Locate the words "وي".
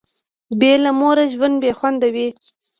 2.15-2.27